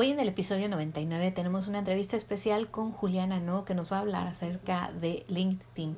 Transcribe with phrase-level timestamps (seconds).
[0.00, 3.96] Hoy en el episodio 99 tenemos una entrevista especial con Juliana No que nos va
[3.96, 5.96] a hablar acerca de LinkedIn.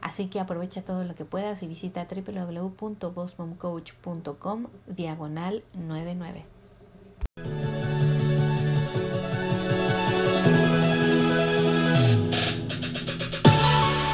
[0.00, 6.46] Así que aprovecha todo lo que puedas y visita www.bossmomcoach.com diagonal 99.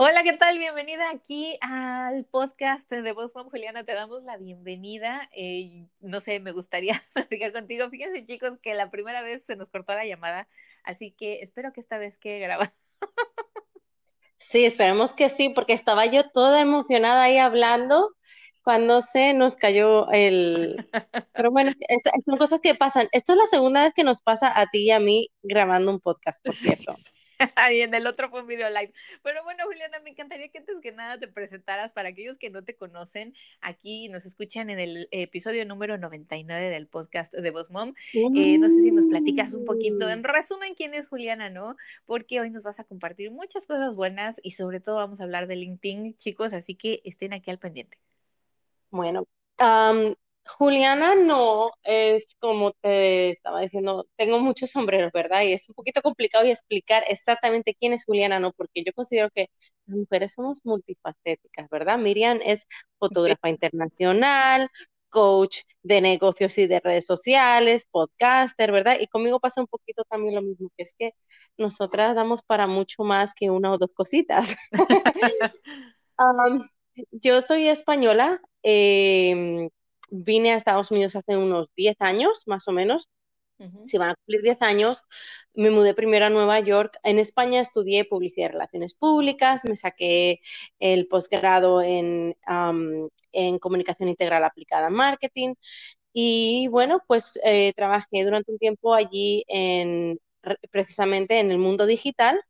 [0.00, 0.56] Hola, ¿qué tal?
[0.58, 3.82] Bienvenida aquí al podcast de Voz Mom Juliana.
[3.82, 5.28] Te damos la bienvenida.
[5.34, 7.90] Eh, no sé, me gustaría platicar contigo.
[7.90, 10.46] Fíjense, chicos, que la primera vez se nos cortó la llamada,
[10.84, 12.72] así que espero que esta vez que grabar.
[14.36, 18.14] Sí, esperemos que sí, porque estaba yo toda emocionada ahí hablando
[18.62, 20.88] cuando se nos cayó el...
[21.32, 21.72] Pero bueno,
[22.24, 23.08] son cosas que pasan.
[23.10, 25.98] Esto es la segunda vez que nos pasa a ti y a mí grabando un
[25.98, 26.94] podcast, por cierto.
[27.72, 28.92] y en el otro fue un video live.
[29.22, 32.64] Pero bueno, Juliana, me encantaría que antes que nada te presentaras para aquellos que no
[32.64, 37.94] te conocen, aquí nos escuchan en el episodio número 99 del podcast de Voz Mom.
[38.12, 41.76] Eh, no sé si nos platicas un poquito, en resumen, quién es Juliana, ¿no?
[42.06, 45.46] Porque hoy nos vas a compartir muchas cosas buenas y sobre todo vamos a hablar
[45.46, 47.98] de LinkedIn, chicos, así que estén aquí al pendiente.
[48.90, 49.26] Bueno,
[50.56, 55.42] Juliana no es como te estaba diciendo, tengo muchos sombreros, ¿verdad?
[55.42, 59.28] Y es un poquito complicado y explicar exactamente quién es Juliana, no, porque yo considero
[59.34, 59.50] que
[59.86, 61.98] las mujeres somos multifacéticas, ¿verdad?
[61.98, 62.66] Miriam es
[62.98, 64.68] fotógrafa internacional,
[65.10, 68.96] coach de negocios y de redes sociales, podcaster, ¿verdad?
[69.00, 71.12] Y conmigo pasa un poquito también lo mismo, que es que
[71.56, 74.48] nosotras damos para mucho más que una o dos cositas.
[77.12, 79.68] yo soy española, eh,
[80.10, 83.08] vine a Estados Unidos hace unos 10 años, más o menos.
[83.86, 85.02] Si van a cumplir 10 años,
[85.52, 86.96] me mudé primero a Nueva York.
[87.02, 90.40] En España estudié publicidad y relaciones públicas, me saqué
[90.78, 92.36] el posgrado en,
[93.32, 95.54] en comunicación integral aplicada a marketing.
[96.12, 100.20] Y bueno, pues eh, trabajé durante un tiempo allí en,
[100.70, 102.40] precisamente en el mundo digital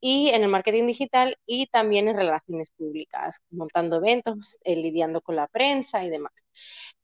[0.00, 5.36] y en el marketing digital y también en relaciones públicas, montando eventos, eh, lidiando con
[5.36, 6.32] la prensa y demás.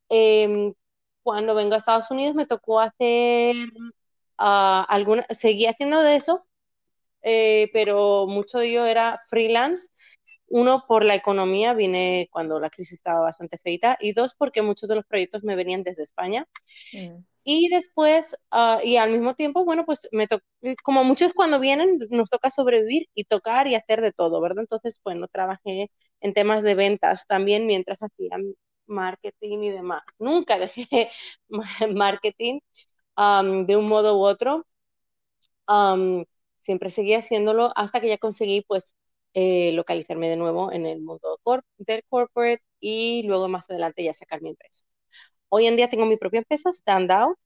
[0.08, 0.74] Em,
[1.22, 3.56] cuando vengo a Estados Unidos me tocó hacer
[4.38, 6.46] uh, alguna, seguí haciendo de eso,
[7.22, 9.88] eh, pero mucho de ello era freelance.
[10.48, 14.88] Uno, por la economía, vine cuando la crisis estaba bastante feita, y dos, porque muchos
[14.88, 16.46] de los proyectos me venían desde España.
[16.92, 17.24] Mm.
[17.44, 20.26] Y después, ah, y al mismo tiempo, bueno, pues me
[20.82, 24.60] como muchos cuando vienen, nos toca sobrevivir y tocar y hacer de todo, ¿verdad?
[24.60, 25.90] Entonces, bueno, trabajé
[26.20, 28.38] en temas de ventas también mientras hacía
[28.86, 30.02] marketing y demás.
[30.18, 31.10] Nunca dejé
[31.94, 32.60] marketing
[33.66, 34.64] de un modo u otro.
[36.60, 38.94] siempre seguí haciéndolo hasta que ya conseguí, pues,
[39.34, 41.40] eh, localizarme de nuevo en el mundo
[41.78, 44.84] del corporate y luego más adelante ya sacar mi empresa.
[45.50, 47.36] Hoy en día tengo mi propia empresa, Standout,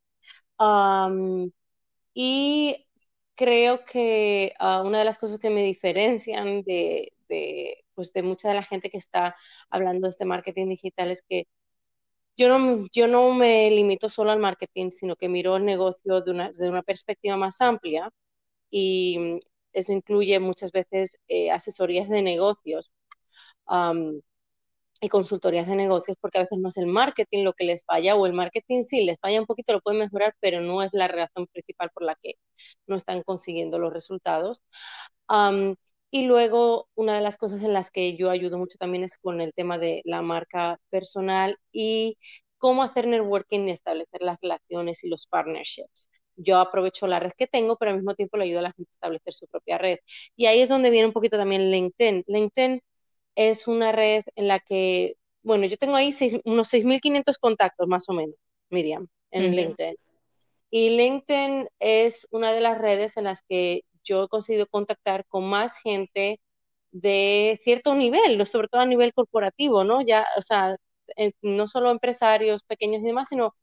[2.15, 2.87] y
[3.35, 7.13] creo que ah, una de las cosas que me diferencian de,
[7.95, 9.37] pues de mucha de la gente que está
[9.71, 11.47] hablando de este marketing digital es que
[12.37, 16.31] yo no, yo no me limito solo al marketing, sino que miro el negocio de
[16.31, 18.11] una, de una perspectiva más amplia
[18.71, 19.41] y
[19.73, 22.91] eso incluye muchas veces eh, asesorías de negocios
[25.01, 28.17] y consultorías de negocios porque a veces no es el marketing lo que les falla
[28.17, 31.07] o el marketing sí les falla un poquito, lo pueden mejorar, pero no es la
[31.09, 32.35] razón principal por la que
[32.87, 34.63] no están consiguiendo los resultados.
[36.11, 39.41] y luego, una de las cosas en las que yo ayudo mucho también es con
[39.41, 42.17] el tema de la marca personal y
[42.59, 46.09] cómo hacer networking y establecer las relaciones y los partnerships.
[46.41, 48.91] Yo aprovecho la red que tengo, pero al mismo tiempo le ayudo a la gente
[48.91, 49.99] a establecer su propia red.
[50.37, 52.25] Y ahí es donde viene un poquito también LinkedIn.
[52.29, 52.81] LinkedIn
[53.35, 58.13] es una red en la que, bueno, yo tengo ahí unos 6.500 contactos más o
[58.13, 58.37] menos,
[58.71, 59.97] Miriam, en LinkedIn.
[60.71, 65.45] Y LinkedIn es una de las redes en las que yo he conseguido contactar con
[65.45, 66.41] más gente
[66.93, 70.03] de cierto nivel, sobre todo a nivel corporativo, ¿no?
[70.03, 70.77] Ya, o sea,
[71.43, 73.55] no solo empresarios pequeños y demás, sino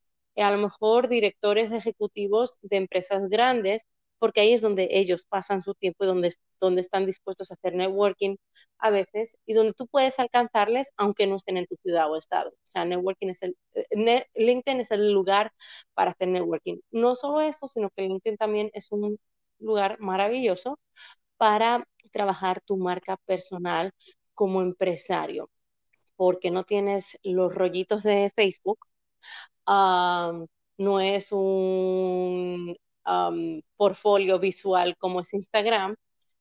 [0.44, 3.84] a lo mejor directores ejecutivos de empresas grandes
[4.20, 7.76] porque ahí es donde ellos pasan su tiempo y donde, donde están dispuestos a hacer
[7.76, 8.38] networking
[8.80, 12.50] a veces y donde tú puedes alcanzarles aunque no estén en tu ciudad o estado.
[12.52, 15.52] O sea, networking es el, eh, LinkedIn es el lugar
[15.94, 16.80] para hacer networking.
[16.92, 19.20] No solo eso, sino que LinkedIn también es un
[19.60, 20.80] lugar maravilloso
[21.38, 23.92] para trabajar tu marca personal
[24.34, 25.50] como empresario.
[26.18, 28.80] porque no tienes los rollitos de Facebook,
[29.68, 32.76] no es un
[33.78, 35.96] portfolio visual como es Instagram,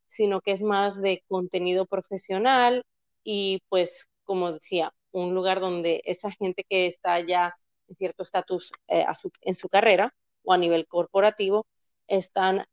[0.06, 2.84] sino que es más de contenido profesional
[3.24, 7.54] y pues, como decía, un lugar donde esa gente que está ya
[7.88, 9.04] en cierto estatus eh,
[9.42, 11.66] en su carrera o a nivel corporativo
[12.06, 12.66] están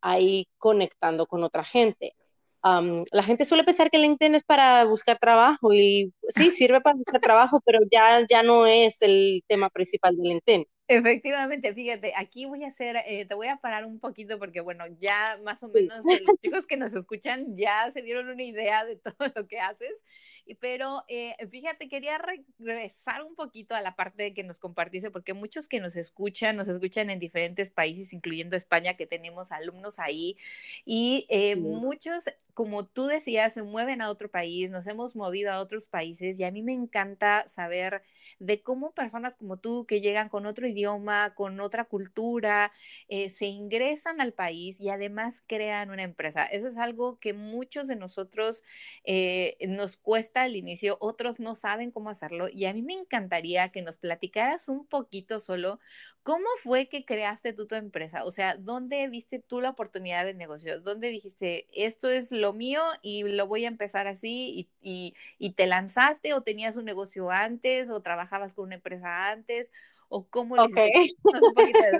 [0.00, 2.14] ahí conectando con otra gente
[2.62, 7.20] la gente suele pensar que LinkedIn es para buscar trabajo y sí, sirve para buscar
[7.20, 10.66] trabajo, pero ya, ya no es el tema principal de LinkedIn.
[10.88, 14.84] Efectivamente, fíjate, aquí voy a hacer, eh, te voy a parar un poquito porque, bueno,
[15.00, 18.96] ya más o menos los chicos que nos escuchan ya se dieron una idea de
[19.16, 20.02] todo lo que haces,
[20.60, 25.68] pero eh, fíjate, quería regresar un poquito a la parte que nos compartiste, porque muchos
[25.68, 30.36] que nos escuchan, nos escuchan en diferentes países, incluyendo España, que tenemos alumnos ahí,
[30.84, 35.60] y eh, muchos como tú decías, se mueven a otro país, nos hemos movido a
[35.60, 38.02] otros países y a mí me encanta saber
[38.38, 42.72] de cómo personas como tú que llegan con otro idioma, con otra cultura,
[43.08, 46.44] eh, se ingresan al país y además crean una empresa.
[46.44, 48.62] Eso es algo que muchos de nosotros
[49.04, 53.70] eh, nos cuesta al inicio, otros no saben cómo hacerlo y a mí me encantaría
[53.70, 55.80] que nos platicaras un poquito solo
[56.22, 58.24] ¿Cómo fue que creaste tú tu empresa?
[58.24, 60.80] O sea, ¿dónde viste tú la oportunidad de negocio?
[60.80, 64.68] ¿Dónde dijiste, esto es lo mío y lo voy a empezar así?
[64.80, 69.68] ¿Y, y, te lanzaste o tenías un negocio antes o trabajabas con una empresa antes?
[70.08, 71.16] ¿O cómo lo hiciste?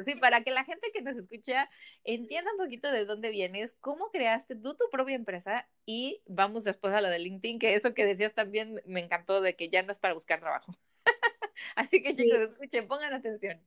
[0.05, 1.69] Sí, para que la gente que nos escucha
[2.05, 6.95] entienda un poquito de dónde vienes, cómo creaste tú tu propia empresa y vamos después
[6.95, 9.91] a lo de LinkedIn, que eso que decías también me encantó de que ya no
[9.91, 10.77] es para buscar trabajo.
[11.75, 13.61] así que chicos, escuchen, pongan atención.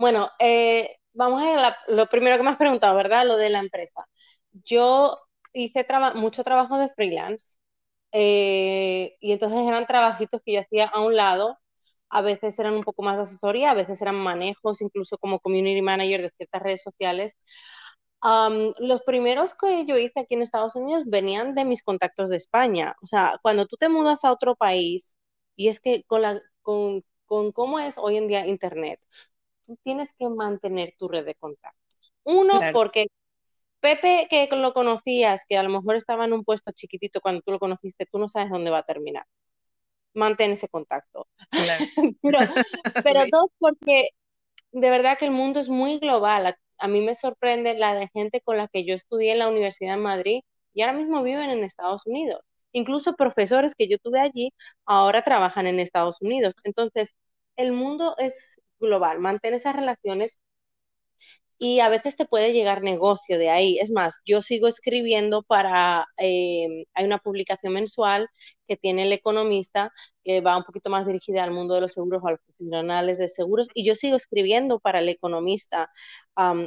[0.00, 3.26] Bueno, eh, vamos a lo primero que me has preguntado, ¿verdad?
[3.26, 4.06] Lo de la empresa.
[4.52, 5.18] Yo
[5.52, 7.58] hice mucho trabajo de freelance
[8.12, 11.58] eh, y entonces eran trabajitos que yo hacía a un lado.
[12.10, 15.82] A veces eran un poco más de asesoría, a veces eran manejos, incluso como community
[15.82, 17.36] manager de ciertas redes sociales.
[18.78, 22.94] los primeros que yo hice aquí en Estados Unidos venían de mis contactos de España.
[23.02, 25.16] O sea, cuando tú te mudas a otro país,
[25.56, 29.00] y es que con, la, con, con cómo es hoy en día Internet,
[29.78, 32.12] tienes que mantener tu red de contactos.
[32.24, 33.06] Uno, porque
[33.80, 37.50] Pepe, que lo conocías, que a lo mejor estaba en un puesto chiquitito cuando tú
[37.50, 39.24] lo conociste, tú no sabes dónde va a terminar.
[40.14, 41.26] Mantén ese contacto.
[42.22, 42.38] pero,
[43.32, 44.10] dos, porque
[44.72, 46.56] de verdad que el mundo es muy global.
[46.78, 49.94] A, mí me sorprende la de gente con la que yo estudié en la Universidad
[49.94, 50.40] de Madrid
[50.74, 52.40] y ahora mismo viven en Estados Unidos.
[52.72, 54.52] Incluso profesores que yo tuve allí
[54.84, 56.54] ahora trabajan en Estados Unidos.
[56.64, 57.16] Entonces,
[57.56, 60.38] el mundo es global, mantén esas relaciones
[61.58, 63.78] y a veces te puede llegar negocio de ahí.
[63.78, 68.28] Es más, yo sigo escribiendo para, eh, hay una publicación mensual
[68.66, 69.92] que tiene el economista,
[70.24, 73.18] que va un poquito más dirigida al mundo de los seguros o a los profesionales
[73.18, 75.90] de seguros, y yo sigo escribiendo para el economista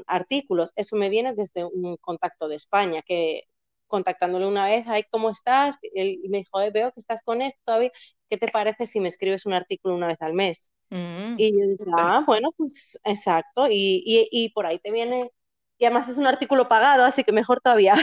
[0.07, 0.71] artículos.
[0.75, 3.43] Eso me viene desde un contacto de España, que
[3.87, 5.77] contactándole una vez, ay, ¿cómo estás?
[5.81, 7.91] Y me dijo, veo que estás con esto, todavía.
[8.29, 10.71] ¿qué te parece si me escribes un artículo una vez al mes?
[10.93, 15.31] Mm, y yo dije, ah, bueno, pues exacto, y, y, por ahí te viene,
[15.79, 17.95] y además es un artículo pagado, así que mejor todavía.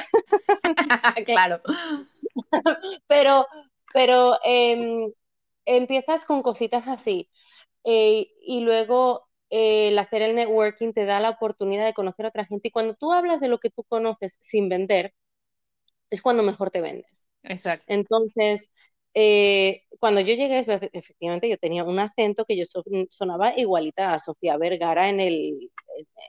[1.24, 1.60] claro.
[3.06, 3.46] pero,
[3.94, 5.12] pero em,
[5.66, 7.30] empiezas con cositas así,
[7.84, 12.30] eh, y luego eh, el hacer el networking te da la oportunidad de conocer a
[12.30, 15.14] otra gente, y cuando tú hablas de lo que tú conoces sin vender,
[16.10, 17.28] es cuando mejor te vendes.
[17.44, 17.84] Exacto.
[17.86, 18.72] Entonces,
[19.14, 22.64] eh, cuando yo llegué, efectivamente, yo tenía un acento que yo
[23.10, 25.70] sonaba igualita a Sofía Vergara en el,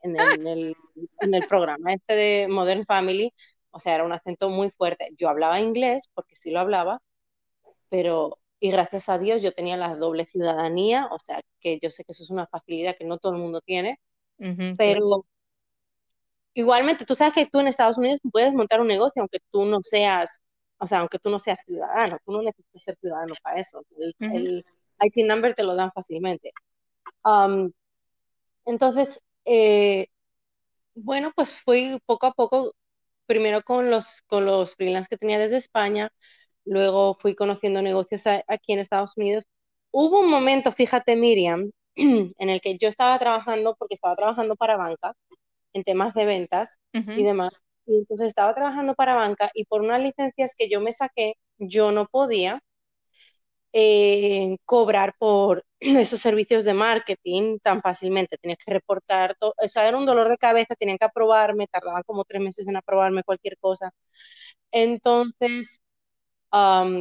[0.04, 0.76] en el,
[1.22, 3.34] en el, programa este de Modern Family.
[3.72, 5.10] O sea, era un acento muy fuerte.
[5.18, 7.02] Yo hablaba inglés, porque sí lo hablaba,
[7.90, 12.04] pero, y gracias a Dios yo tenía la doble ciudadanía, o sea, que yo sé
[12.04, 14.00] que eso es una facilidad que no todo el mundo tiene,
[14.78, 15.26] pero
[16.54, 19.80] igualmente tú sabes que tú en Estados Unidos puedes montar un negocio aunque tú no
[19.84, 20.42] seas
[20.82, 23.86] o sea, aunque tú no seas ciudadano, tú no necesitas ser ciudadano para eso.
[24.20, 24.66] El,
[25.00, 26.54] IT number te lo dan fácilmente.
[27.24, 27.72] Um,
[28.66, 30.08] entonces, eh,
[30.96, 32.74] bueno, pues fui poco a poco,
[33.28, 36.12] primero con los, con los freelance que tenía desde España,
[36.66, 39.46] luego fui conociendo negocios aquí en Estados Unidos.
[39.92, 44.78] Hubo un momento, fíjate Miriam, en el que yo estaba trabajando, porque estaba trabajando para
[44.78, 45.14] banca,
[45.74, 47.54] en temas de ventas y demás,
[47.86, 51.92] y entonces estaba trabajando para banca y por unas licencias que yo me saqué, yo
[51.92, 52.62] no podía
[53.74, 58.38] eh, cobrar por esos servicios de marketing tan fácilmente.
[58.38, 62.04] Tenía que reportar, todo, o sea, era un dolor de cabeza, tenían que aprobarme, tardaban
[62.06, 63.92] como tres meses en aprobarme cualquier cosa.
[64.72, 65.82] Entonces,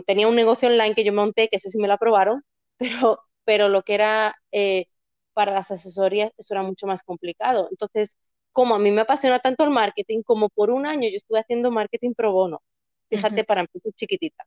[0.07, 2.43] tenía un negocio online que yo monté, que ese sí me lo aprobaron,
[2.79, 4.87] pero, pero lo que era eh,
[5.33, 7.69] para las asesorías, eso era mucho más complicado.
[7.71, 8.19] Entonces,
[8.53, 11.71] como a mí me apasiona tanto el marketing, como por un año yo estuve haciendo
[11.71, 12.63] marketing pro bono,
[13.09, 14.47] fíjate, para empresas chiquititas,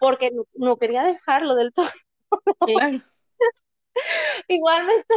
[0.00, 1.88] porque no, quería dejarlo del todo.
[4.48, 5.14] Igualmente,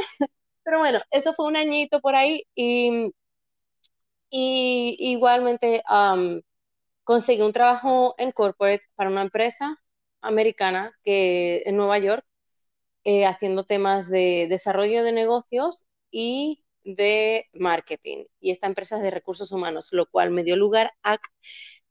[0.63, 3.11] pero bueno, eso fue un añito por ahí y,
[4.29, 5.83] y igualmente
[7.03, 9.77] conseguí un trabajo en corporate para una empresa
[10.21, 12.25] americana que en Nueva York,
[13.05, 16.65] eh, haciendo temas de desarrollo de negocios y
[16.95, 18.25] de marketing.
[18.39, 21.17] Y esta empresa es de recursos humanos, lo cual me dio lugar a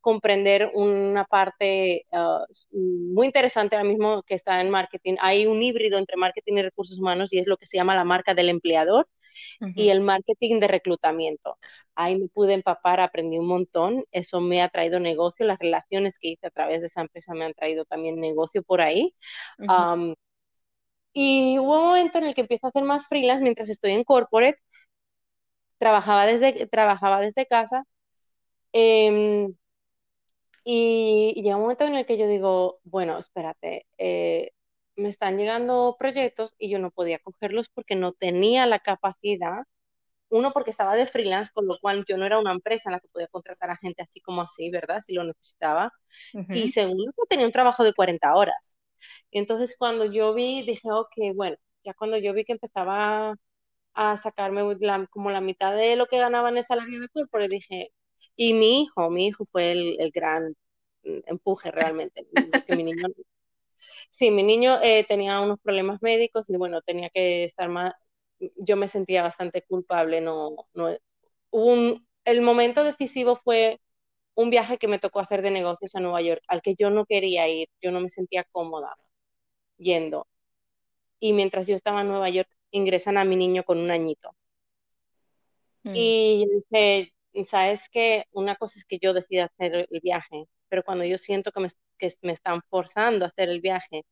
[0.01, 5.17] comprender una parte ah, muy interesante ahora mismo que está en marketing.
[5.21, 8.05] Hay un híbrido entre marketing y recursos humanos y es lo que se llama la
[8.05, 9.09] marca del empleador
[9.75, 11.59] y el marketing de reclutamiento.
[11.95, 16.29] Ahí me pude empapar, aprendí un montón, eso me ha traído negocio, las relaciones que
[16.29, 19.15] hice a través de esa empresa me han traído también negocio por ahí.
[21.13, 24.05] y hubo un momento en el que empiezo a hacer más freelance mientras estoy en
[24.05, 24.59] corporate,
[25.79, 27.85] trabajaba desde, trabajaba desde casa.
[28.73, 29.55] Em,
[30.65, 34.51] y, llega un momento en el que yo digo, bueno, espérate, eh,
[34.97, 39.65] me están llegando proyectos y yo no podía cogerlos porque no tenía la capacidad.
[40.31, 43.01] Uno, porque estaba de freelance, con lo cual yo no era una empresa en la
[43.01, 45.01] que podía contratar a gente así como así, ¿verdad?
[45.05, 45.93] Si lo necesitaba.
[46.51, 48.79] Y segundo, tenía un trabajo de 40 horas.
[49.31, 53.35] Y entonces cuando yo vi, dije, ok, bueno, ya cuando yo vi que empezaba
[53.97, 54.63] a sacarme
[55.11, 57.93] como la mitad de lo que ganaba en el salario de cuerpo, le dije,
[58.37, 60.55] y mi hijo, mi hijo fue el, el gran
[61.05, 62.27] mm, empuje realmente,
[62.69, 63.09] mi niño
[64.11, 67.93] Sí, mi niño eh, tenía unos problemas médicos y bueno, tenía que estar más,
[68.57, 70.97] yo me sentía bastante culpable, no, no,
[71.51, 73.81] un, el momento decisivo fue
[74.35, 77.07] un viaje que me tocó hacer de negocios a Nueva York, al que yo no
[77.07, 78.97] quería ir, yo no me sentía cómoda
[79.79, 80.27] yendo.
[81.21, 84.31] Y mientras yo estaba en Nueva York, ingresan a mi niño con un añito.
[85.85, 85.93] Mm.
[85.95, 87.13] Y dije,
[87.45, 91.53] sabes que una cosa es que yo decida hacer el viaje, pero cuando yo siento
[91.53, 91.69] que me,
[91.99, 94.05] que me están forzando a hacer el viaje,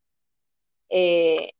[0.88, 1.52] eh,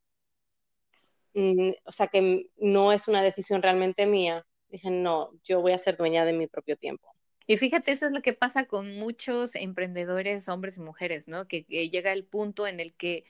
[1.33, 5.77] mm, o sea que no es una decisión realmente mía, dije, no, yo voy a
[5.77, 7.15] ser dueña de mi propio tiempo.
[7.47, 11.47] Y fíjate, eso es lo que pasa con muchos emprendedores, hombres y mujeres, ¿no?
[11.47, 13.25] Que, llega el punto en el que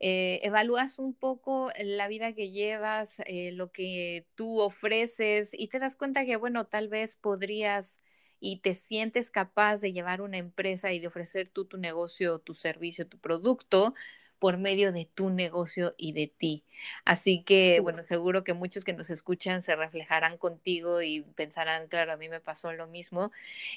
[0.00, 5.78] eh, evalúas un poco la vida que llevas, eh, lo que tú ofreces y te
[5.78, 7.98] das cuenta que, bueno, tal vez podrías
[8.40, 12.54] y te sientes capaz de llevar una empresa y de ofrecer tú tu negocio, tu
[12.54, 13.94] servicio, tu producto
[14.38, 16.64] por medio de tu negocio y de ti.
[17.04, 22.12] Así que, bueno, seguro que muchos que nos escuchan se reflejarán contigo y pensarán, claro,
[22.12, 23.32] a mí me pasó lo mismo.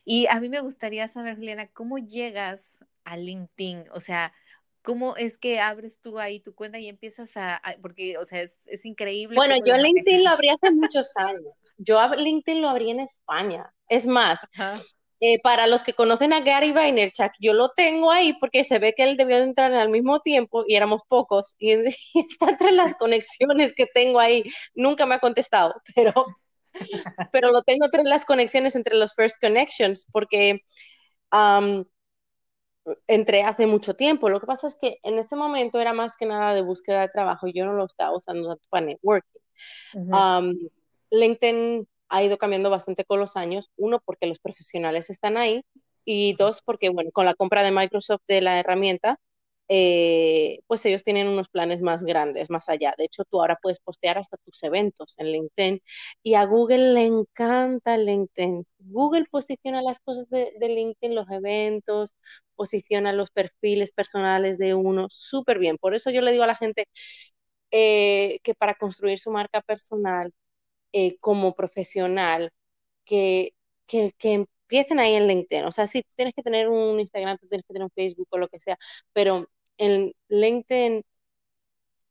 [0.05, 3.85] Y a mí me gustaría saber, Lena, ¿cómo llegas a LinkedIn?
[3.91, 4.33] O sea,
[4.83, 8.85] ¿Cómo es que abres tú ahí tu cuenta y empiezas a, porque, o sea, es,
[8.85, 9.35] increíble.
[9.35, 11.73] Bueno, yo LinkedIn lo abrí hace muchos años.
[11.77, 13.73] Yo LinkedIn lo abrí en España.
[13.87, 14.45] Es más,
[15.21, 18.93] eh, para los que conocen a Gary Vaynerchuk, yo lo tengo ahí porque se ve
[18.93, 21.55] que él debió entrar al mismo tiempo y éramos pocos.
[21.59, 21.71] Y,
[22.13, 24.43] está entre las conexiones que tengo ahí.
[24.75, 26.13] Nunca me ha contestado, pero,
[27.31, 30.59] pero lo tengo entre las conexiones, entre los first connections, porque
[33.07, 34.29] entré hace mucho tiempo.
[34.29, 37.09] Lo que pasa es que en ese momento era más que nada de búsqueda de
[37.09, 39.39] trabajo y yo no lo estaba usando para networking.
[41.09, 43.69] LinkedIn ha ido cambiando bastante con los años.
[43.77, 45.63] Uno, porque los profesionales están ahí.
[46.05, 49.19] Y dos, porque, bueno, con la compra de Microsoft de la herramienta,
[49.69, 52.93] eh, pues ellos tienen unos planes más grandes, más allá.
[52.97, 55.81] De hecho, tú ahora puedes postear hasta tus eventos en LinkedIn
[56.21, 58.65] y a Google le encanta LinkedIn.
[58.79, 62.15] Google posiciona las cosas de, LinkedIn, los eventos,
[62.55, 65.77] posiciona los perfiles personales de uno súper bien.
[65.77, 66.87] Por eso yo le digo a la gente
[67.71, 70.31] eh, que para construir su marca personal
[70.93, 72.51] eh, como profesional,
[73.05, 73.53] que,
[73.87, 75.65] que, que empiecen ahí en LinkedIn.
[75.65, 78.47] O sea, sí, tienes que tener un Instagram, tienes que tener un Facebook o lo
[78.49, 78.77] que sea,
[79.13, 81.03] pero en LinkedIn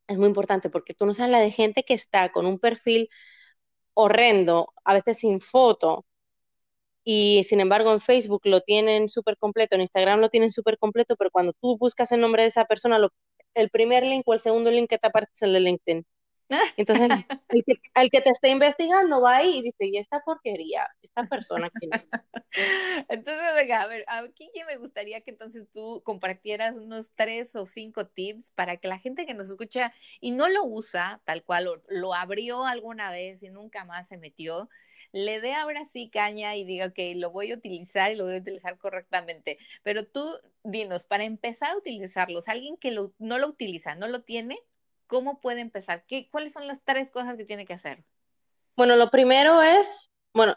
[0.09, 3.09] es muy importante porque tú no sabes la de gente que está con un perfil
[3.95, 6.07] horrendo, a veces sin foto,
[7.05, 11.17] y sin embargo en Facebook lo tienen súper completo, en Instagram lo tienen súper completo,
[11.17, 12.99] pero cuando tú buscas el nombre de esa persona,
[13.55, 16.07] el primer link o el segundo link que te aparece es el de LinkedIn.
[16.77, 17.09] Entonces,
[17.95, 20.89] el que, te está investigando va ahí y dice, ¿y esta porquería?
[21.03, 22.11] ¿Esta persona quién es?
[23.09, 28.07] Entonces, venga, a ver, aquí me gustaría que entonces tú compartieras unos tres o cinco
[28.07, 32.15] tips para que la gente que nos escucha y no lo usa tal cual, lo,
[32.15, 34.69] abrió alguna vez y nunca más se metió,
[35.13, 38.37] le dé ahora sí caña y diga, ok, lo voy a utilizar y lo voy
[38.37, 39.59] a utilizar correctamente.
[39.83, 44.59] Pero tú dinos, para empezar a utilizarlos, alguien que no lo utiliza, no lo tiene,
[45.13, 46.07] ¿cómo puede empezar?
[46.07, 48.03] ¿Qué, ¿Cuáles son las tres cosas que tiene que hacer?
[48.75, 50.57] Bueno, lo primero es, bueno,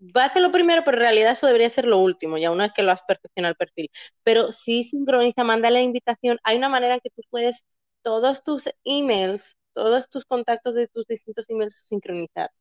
[0.00, 2.66] va a ser lo primero, pero en realidad eso debería ser lo último, ya una
[2.66, 3.90] vez que lo has perfeccionado el perfil.
[4.22, 6.38] Pero si sincroniza, manda la invitación.
[6.44, 7.64] Hay una manera en que tú puedes
[8.02, 12.52] todos tus emails, todos tus contactos de tus distintos emails sincronizar.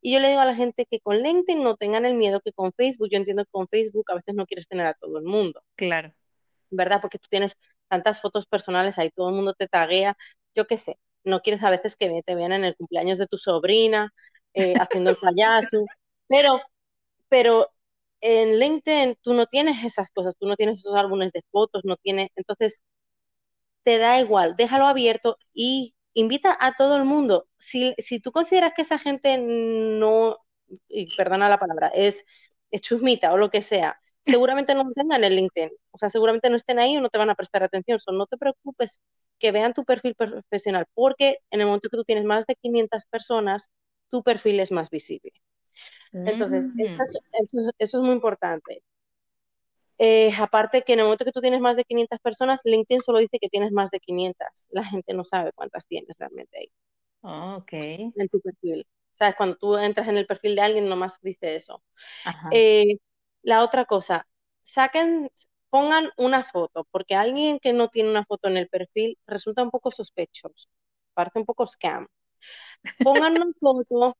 [0.00, 2.52] Y yo le digo a la gente que con LinkedIn no tengan el miedo que
[2.52, 3.08] con Facebook.
[3.10, 5.60] Yo entiendo que con Facebook a veces no quieres tener a todo el mundo.
[5.74, 6.14] Claro.
[6.70, 7.00] ¿Verdad?
[7.00, 7.56] Porque tú tienes
[7.88, 10.16] tantas fotos personales ahí, todo el mundo te taguea.
[10.56, 13.38] Yo qué sé, no quieres a veces que te vean en el cumpleaños de tu
[13.38, 14.12] sobrina,
[14.54, 15.90] eh, haciendo el payaso.
[16.28, 16.60] Pero,
[17.28, 17.68] pero
[18.22, 21.96] en LinkedIn tú no tienes esas cosas, tú no tienes esos álbumes de fotos, no
[21.96, 22.80] tienes, entonces
[23.84, 27.48] te da igual, déjalo abierto y invita a todo el mundo.
[27.58, 30.38] Si, si tú consideras que esa gente no,
[30.88, 32.24] y perdona la palabra, es,
[32.70, 36.56] es chusmita o lo que sea, seguramente no tengan el LinkedIn, o sea, seguramente no
[36.56, 39.00] estén ahí o no te van a prestar atención, so, no te preocupes
[39.38, 43.06] que vean tu perfil profesional, porque en el momento que tú tienes más de 500
[43.06, 43.68] personas,
[44.10, 45.32] tu perfil es más visible.
[46.12, 47.00] Entonces, mm.
[47.00, 48.82] eso, es muy importante.
[49.98, 53.18] Eh, aparte que en el momento que tú tienes más de 500 personas, LinkedIn solo
[53.18, 54.46] dice que tienes más de 500.
[54.70, 56.70] La gente no sabe cuántas tienes realmente ahí.
[57.20, 57.72] Oh, ok.
[57.72, 58.86] En tu perfil.
[59.12, 59.34] ¿Sabes?
[59.36, 61.82] Cuando tú entras en el perfil de alguien, nomás dice eso.
[62.50, 62.98] Eh,
[63.46, 64.26] la otra cosa,
[64.64, 65.30] saquen,
[65.70, 69.70] pongan una foto, porque alguien que no tiene una foto en el perfil resulta un
[69.70, 70.68] poco sospechoso.
[71.14, 72.08] Parece un poco scam.
[73.04, 74.18] Pongan una foto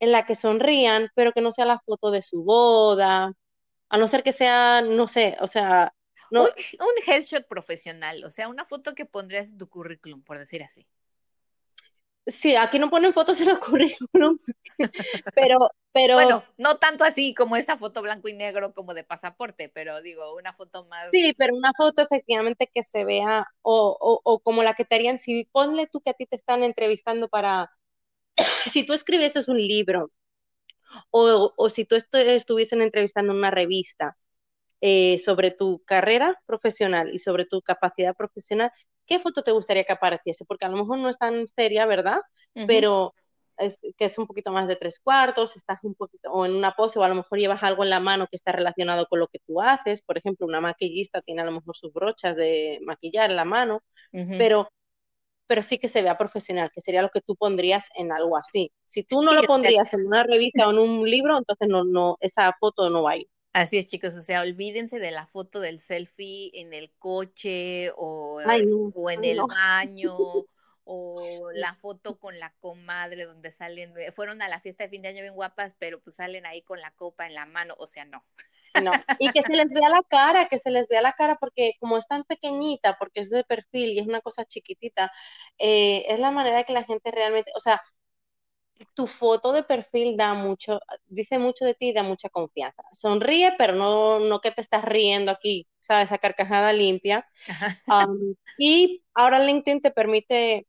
[0.00, 3.32] en la que sonrían, pero que no sea la foto de su boda,
[3.88, 5.94] a no ser que sea, no sé, o sea...
[6.30, 6.42] No...
[6.42, 6.50] Un,
[7.06, 10.86] headshot profesional, o sea, una foto que pondrías en tu currículum, por decir así.
[12.26, 13.58] Sí, aquí no ponen fotos en los
[13.98, 14.54] currículums,
[15.34, 15.58] pero,
[15.92, 16.14] pero...
[16.14, 20.36] Bueno, no tanto así como esa foto blanco y negro como de pasaporte, pero digo,
[20.36, 21.08] una foto más...
[21.10, 24.94] Sí, pero una foto efectivamente que se vea, o, o, o como la que te
[24.94, 27.70] harían, si ponle tú que a ti te están entrevistando para,
[28.72, 30.10] si tú escribieses un libro
[31.10, 34.16] o, si tú estuviesen entrevistando una revista
[34.80, 38.72] eh, sobre tu carrera profesional y sobre tu capacidad profesional,
[39.06, 40.44] ¿qué foto te gustaría que apareciese?
[40.44, 42.18] Porque a lo mejor no es tan seria, ¿verdad?
[42.66, 43.14] Pero
[43.56, 46.72] es, que es un poquito más de tres cuartos, estás un poquito, o en una
[46.72, 49.28] pose, o a lo mejor llevas algo en la mano que está relacionado con lo
[49.28, 50.02] que tú haces.
[50.02, 53.82] Por ejemplo, una maquillista tiene a lo mejor sus brochas de maquillar en la mano,
[54.38, 54.68] pero
[55.46, 58.72] pero sí que se vea profesional, que sería lo que tú pondrías en algo así.
[58.86, 62.16] Si tú no lo pondrías en una revista o en un libro, entonces no, no,
[62.20, 63.28] esa foto no va a ir.
[63.52, 68.40] Así es, chicos, o sea, olvídense de la foto del selfie en el coche o,
[68.94, 70.16] o en el baño
[70.84, 75.08] o la foto con la comadre donde salen, fueron a la fiesta de fin de
[75.08, 78.04] año bien guapas, pero pues salen ahí con la copa en la mano, o sea,
[78.04, 78.24] no.
[78.82, 81.74] No, y que se les vea la cara, que se les vea la cara, porque
[81.78, 85.12] como es tan pequeñita, porque es de perfil y es una cosa chiquitita,
[85.58, 87.82] eh, es la manera que la gente realmente, o sea,
[88.94, 92.82] tu foto de perfil da mucho, dice mucho de ti y da mucha confianza.
[92.92, 96.06] Sonríe, pero no, no que te estás riendo aquí, ¿sabes?
[96.06, 97.26] Esa carcajada limpia.
[98.58, 100.66] y ahora LinkedIn te permite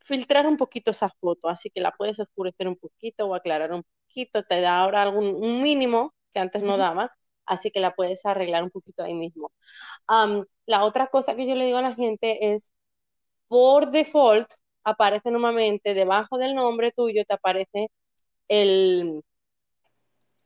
[0.00, 3.84] filtrar un poquito esa foto, así que la puedes oscurecer un poquito o aclarar un
[4.08, 8.24] poquito, te da ahora algún un mínimo que antes no daba, así que la puedes
[8.26, 9.52] arreglar un poquito ahí mismo.
[10.66, 12.72] la otra cosa que yo le digo a la gente es,
[13.48, 14.48] por default,
[14.84, 17.88] aparece normalmente debajo del nombre tuyo, te aparece
[18.48, 19.22] el,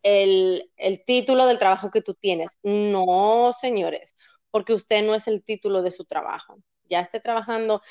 [0.03, 2.51] el, el título del trabajo que tú tienes.
[2.63, 4.15] No, señores,
[4.51, 6.57] porque usted no es el título de su trabajo.
[6.89, 7.83] Ya esté trabajando,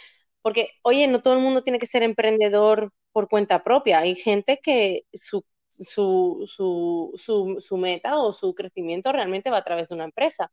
[0.41, 3.99] porque, oye, no todo el mundo tiene que ser emprendedor por cuenta propia.
[3.99, 5.43] Hay gente que su
[5.79, 10.51] su, su, su, su, meta o su crecimiento realmente va a través de una empresa.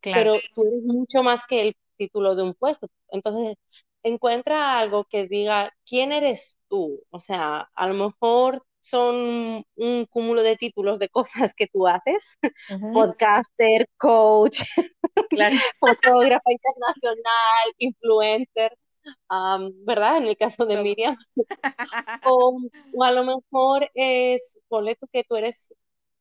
[0.00, 2.88] Pero tú eres mucho más que el título de un puesto.
[3.10, 3.56] Entonces,
[4.02, 7.02] encuentra algo que diga, ¿quién eres tú?
[7.10, 12.38] O sea, a lo mejor son un cúmulo de títulos de cosas que tú haces,
[12.92, 14.62] podcaster, coach,
[15.80, 18.72] fotógrafa internacional, influencer,
[19.84, 20.18] ¿verdad?
[20.18, 21.16] En el caso de Miriam.
[22.24, 22.60] o,
[23.02, 25.74] a lo mejor es, ponle tú que tú eres,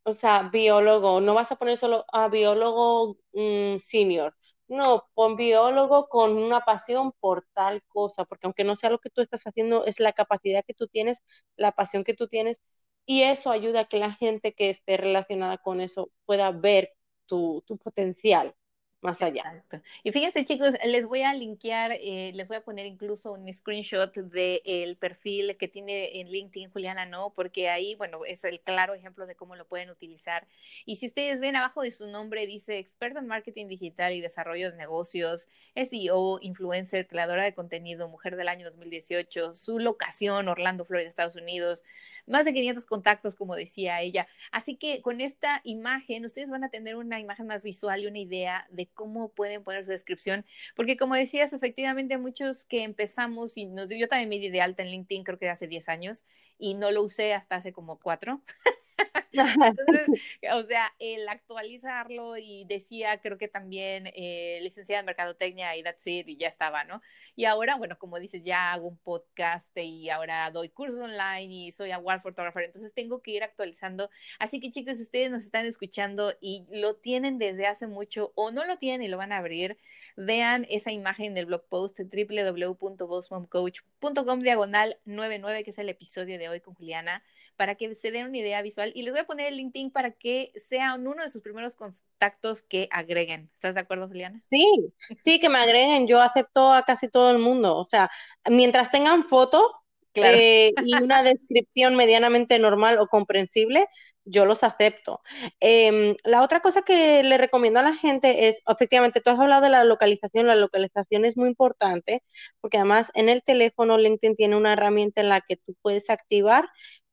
[0.04, 4.34] o sea, biólogo, no vas a poner solo a biólogo mm, senior.
[4.70, 9.10] No, pon biólogo con una pasión por tal cosa, porque aunque no sea lo que
[9.10, 11.24] tú estás haciendo, es la capacidad que tú tienes,
[11.56, 12.62] la pasión que tú tienes,
[13.06, 16.92] y eso ayuda a que la gente que esté relacionada con eso pueda ver
[17.28, 18.56] tu, tu potencial
[19.02, 19.64] más allá.
[20.04, 24.14] Y fíjense chicos, les voy a linkear, eh, les voy a poner incluso un screenshot
[24.14, 29.28] del perfil que tiene en LinkedIn Juliana No, porque ahí, bueno, es el claro ejemplo
[29.28, 30.48] de cómo lo pueden utilizar.
[30.86, 34.72] Y si ustedes ven abajo de su nombre, dice experta en marketing digital y desarrollo
[34.72, 41.08] de negocios, SEO, influencer, creadora de contenido, mujer del año 2018, su locación, Orlando, Florida,
[41.08, 41.84] Estados Unidos,
[42.28, 44.28] más de 500 contactos, como decía ella.
[44.52, 48.20] Así que con esta imagen, ustedes van a tener una imagen más visual y una
[48.20, 53.66] idea de cómo pueden poner su descripción, porque como decías, efectivamente muchos que empezamos y
[53.66, 56.26] nos, yo también me di de alta en LinkedIn creo que hace 10 años
[56.60, 58.42] y no lo usé hasta hace como cuatro.
[59.32, 59.38] Entonces,
[60.54, 66.08] o sea, el actualizarlo y decía, creo que también eh, licenciada en Mercadotecnia y that's
[66.08, 67.04] it, y ya estaba, ¿no?
[67.36, 71.72] Y ahora, bueno, como dices, ya hago un podcast y ahora doy cursos online y
[71.72, 74.10] soy award photographer, entonces tengo que ir actualizando.
[74.40, 78.52] Así que chicos, si ustedes nos están escuchando y lo tienen desde hace mucho o
[78.52, 79.78] no lo tienen y lo van a abrir,
[80.16, 86.60] vean esa imagen del blog post www.bossmomcoach.com diagonal 99, que es el episodio de hoy
[86.62, 87.24] con Juliana
[87.58, 88.92] para que se den una idea visual.
[88.96, 92.62] Y les voy a poner el LinkedIn para que sea uno de sus primeros contactos
[92.62, 93.50] que agreguen.
[93.56, 94.40] ¿Estás de acuerdo, Juliana?
[94.40, 96.08] Sí, sí, que me agreguen.
[96.08, 97.76] Yo acepto a casi todo el mundo.
[97.76, 98.10] O sea,
[98.50, 99.74] mientras tengan foto
[100.14, 103.88] eh, y una descripción medianamente normal o comprensible,
[104.24, 105.22] yo los acepto.
[105.60, 109.64] Em, la otra cosa que le recomiendo a la gente es, efectivamente, tú has hablado
[109.64, 112.24] de la localización, la localización es muy importante
[112.62, 116.68] porque además en el teléfono LinkedIn tiene una herramienta en la que tú puedes activar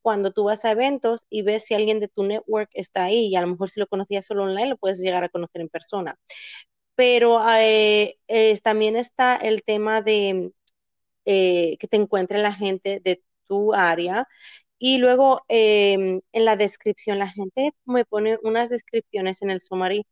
[0.05, 3.35] cuando tú vas a eventos y ves si alguien de tu network está ahí y
[3.35, 6.15] a lo mejor si lo conocías solo online lo puedes llegar a conocer en persona.
[6.95, 8.17] Pero eh,
[8.63, 10.53] también está el tema de
[11.25, 14.27] eh, que te encuentre la gente de tu área
[14.79, 20.05] y luego em, en la descripción la gente me pone unas descripciones en el summary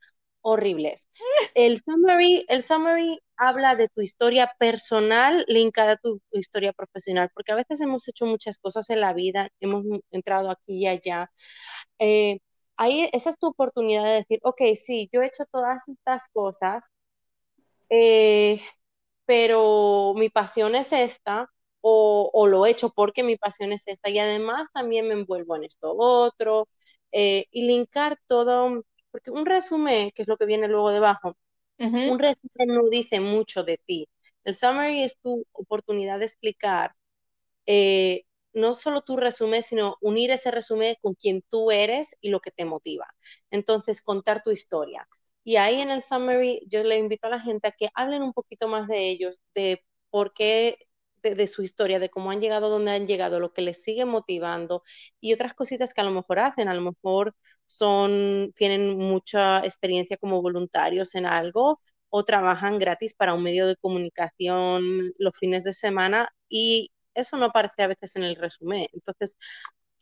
[0.43, 1.09] horribles.
[1.55, 7.51] El summary, el summary habla de tu historia personal linkada a tu, historia profesional, porque
[7.53, 11.31] a veces hemos hecho muchas cosas en la vida, hemos entrado aquí y allá.
[11.99, 12.39] Eh,
[12.77, 16.85] ahí, esa es tu oportunidad de decir, ok, sí, yo he hecho todas estas cosas,
[17.89, 18.61] eh,
[19.25, 21.49] pero mi pasión es esta,
[21.81, 25.65] o, lo he hecho porque mi pasión es esta, y además también me envuelvo en
[25.65, 26.69] esto otro,
[27.11, 31.37] eh, y linkar todo, porque un resumen, que es lo que viene luego debajo,
[31.77, 34.09] un resumen no dice mucho de ti.
[34.43, 36.95] El summary es tu oportunidad de explicar
[37.67, 38.23] eh,
[38.53, 42.49] no solo tu resumen, sino unir ese resumen con quien tú eres y lo que
[42.51, 43.07] te motiva.
[43.51, 45.07] Entonces, contar tu historia.
[45.43, 48.33] Y ahí en el summary yo le invito a la gente a que hablen un
[48.33, 50.87] poquito más de ellos, de por qué,
[51.21, 54.05] de, de, su historia, de cómo han llegado donde han llegado, lo que les sigue
[54.05, 54.83] motivando
[55.19, 56.67] y otras cositas que a lo mejor hacen.
[56.67, 57.35] A lo mejor
[57.67, 63.75] son, tienen mucha experiencia como voluntarios en algo o trabajan gratis para un medio de
[63.77, 68.87] comunicación los fines de semana y eso no aparece a veces en el resumen.
[68.93, 69.37] Entonces,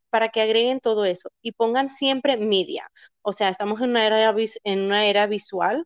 [0.09, 2.89] para que agreguen todo eso y pongan siempre media.
[3.21, 5.85] O sea, estamos en una era, en una era visual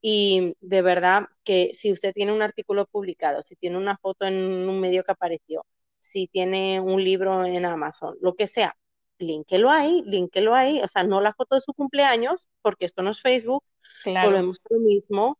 [0.00, 4.68] y de verdad que si usted tiene un artículo publicado, si tiene una foto en
[4.68, 5.66] un medio que apareció,
[5.98, 8.76] si tiene un libro en Amazon, lo que sea,
[9.18, 13.10] línkelo ahí, línkelo ahí, o sea, no la foto de su cumpleaños, porque esto no
[13.10, 13.64] es Facebook,
[14.02, 14.30] claro.
[14.30, 15.38] volvemos a lo mismo.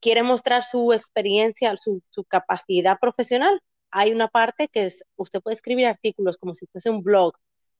[0.00, 3.60] quiere mostrar su experiencia, su, su, capacidad profesional.
[3.90, 7.34] Hay una parte que es, usted puede escribir artículos como si fuese un blog,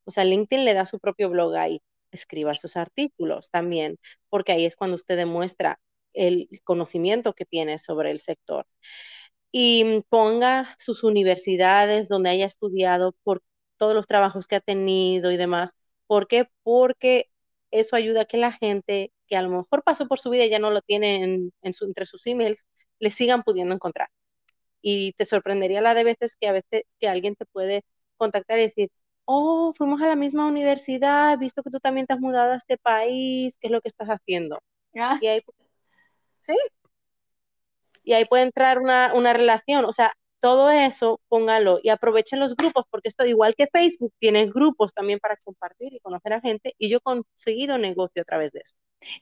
[0.05, 1.83] o sea, LinkedIn le da su propio blog ahí.
[2.11, 3.98] Escriba sus artículos también,
[4.29, 5.81] porque ahí es cuando usted demuestra
[6.12, 8.66] el conocimiento que tiene sobre el sector.
[9.53, 13.42] Y ponga sus universidades donde haya estudiado, por
[13.77, 15.73] todos los trabajos que ha tenido y demás.
[16.07, 16.49] ¿Por qué?
[16.63, 17.31] Porque
[17.71, 20.51] eso ayuda a que la gente que a lo mejor pasó por su vida y
[20.51, 22.67] ya no lo tiene en, entre sus emails,
[23.01, 24.09] le sigan pudiendo encontrar.
[24.83, 27.83] Y te sorprendería la de veces que a veces que alguien te puede
[28.17, 28.91] contactar y decir,
[29.25, 32.57] oh, fuimos a la misma universidad, he visto que tú también te has mudado a
[32.57, 34.61] este país, ¿qué es lo que estás haciendo?
[34.97, 35.19] Ah.
[35.21, 35.43] Y ahí,
[36.41, 36.55] sí.
[38.05, 39.85] Y ahí puede entrar una, una relación.
[39.87, 40.13] O sea,
[40.44, 45.18] todo eso póngalo y aprovechen los grupos, porque esto igual que Facebook, tiene grupos también
[45.18, 48.74] para compartir y conocer a gente y yo he conseguido negocio a través de eso.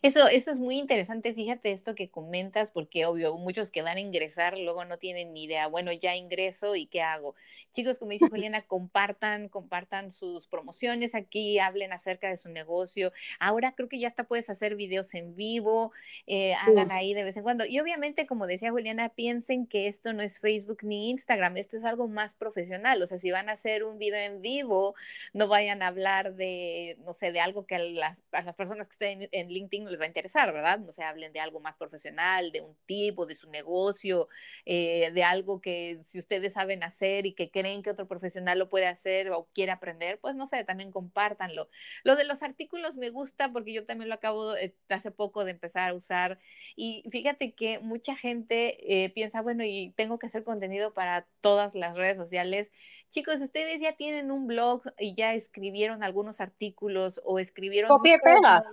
[0.03, 4.01] Eso, eso es muy interesante, fíjate esto que comentas, porque obvio, muchos que van a
[4.01, 7.35] ingresar luego no tienen ni idea, bueno, ya ingreso y qué hago.
[7.73, 13.13] Chicos, como dice Juliana, compartan, compartan sus promociones aquí, hablen acerca de su negocio.
[13.39, 15.93] Ahora creo que ya hasta puedes hacer videos en vivo,
[16.27, 16.95] eh, hagan sí.
[16.95, 17.65] ahí de vez en cuando.
[17.67, 21.85] Y obviamente, como decía Juliana, piensen que esto no es Facebook ni Instagram, esto es
[21.85, 23.03] algo más profesional.
[23.03, 24.95] O sea, si van a hacer un video en vivo,
[25.33, 28.87] no vayan a hablar de, no sé, de algo que a las, a las personas
[28.87, 30.79] que estén en LinkedIn marketing les va a interesar, ¿verdad?
[30.79, 34.29] No se hablen de algo más profesional, de un tipo, de su negocio,
[34.67, 38.69] eh, de algo que si ustedes saben hacer y que creen que otro profesional lo
[38.69, 41.69] puede hacer o quiere aprender, pues no sé, también compártanlo.
[42.05, 45.53] Lo de los artículos me gusta porque yo también lo acabo eh, hace poco de
[45.53, 46.39] empezar a usar
[46.77, 51.75] y fíjate que mucha gente eh, piensa, bueno, y tengo que hacer contenido para todas
[51.75, 52.71] las redes sociales
[53.13, 57.91] Chicos, ustedes ya tienen un blog y ya escribieron algunos artículos o escribieron...
[57.91, 58.65] Copia y pega.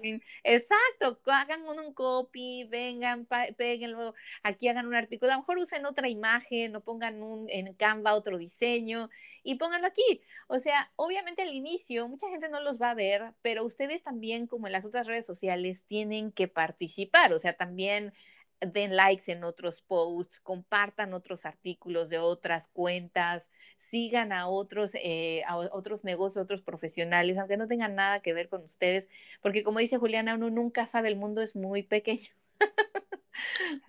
[0.45, 6.07] Exacto, hagan un, copy, vengan, péguenlo, aquí hagan un artículo, a lo mejor usen otra
[6.07, 9.09] imagen o pongan un, en Canva otro diseño
[9.43, 10.21] y pónganlo aquí.
[10.47, 14.47] O sea, obviamente al inicio mucha gente no los va a ver, pero ustedes también,
[14.47, 17.33] como en las otras redes sociales, tienen que participar.
[17.33, 18.13] O sea, también
[18.61, 25.43] den likes en otros posts, compartan otros artículos de otras cuentas, sigan a otros, eh,
[25.47, 29.07] a otros negocios, otros profesionales, aunque no tengan nada que ver con ustedes,
[29.41, 32.29] porque como dice Juliana, uno nunca sabe, el mundo es muy pequeño.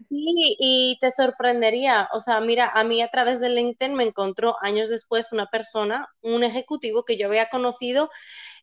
[0.09, 4.57] Sí, y te sorprendería, o sea, mira, a mí a través de LinkedIn me encontró
[4.61, 8.11] años después una persona, un ejecutivo que yo había conocido